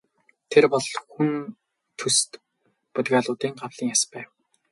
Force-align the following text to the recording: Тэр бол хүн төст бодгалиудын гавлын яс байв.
Тэр 0.51 0.65
бол 0.73 0.87
хүн 1.13 1.29
төст 1.99 2.29
бодгалиудын 2.93 3.53
гавлын 3.59 3.89
яс 3.95 4.03
байв. 4.11 4.29